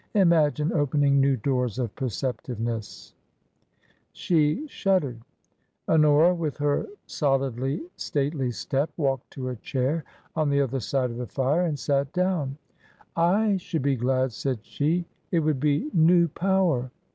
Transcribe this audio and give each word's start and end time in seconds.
Imagine 0.15 0.73
opening 0.73 1.21
new 1.21 1.37
doors 1.37 1.77
of 1.77 1.93
perceptiveness!" 1.95 3.13
She 4.13 4.67
shuddered. 4.67 5.21
Honora, 5.87 6.33
with 6.33 6.57
her 6.57 6.87
solidly 7.05 7.83
stately 7.97 8.49
step, 8.49 8.89
walked 8.97 9.29
to 9.33 9.49
a 9.49 9.55
chair 9.57 10.03
on 10.35 10.49
the 10.49 10.59
other 10.59 10.79
side 10.79 11.11
of 11.11 11.17
the 11.17 11.27
fire 11.27 11.67
and 11.67 11.77
sat 11.77 12.11
down. 12.13 12.57
"I 13.15 13.57
should 13.57 13.83
be 13.83 13.95
glad," 13.95 14.31
said 14.31 14.65
she; 14.65 15.05
"it 15.29 15.41
would 15.41 15.59
be 15.59 15.91
new 15.93 16.27
power. 16.29 16.89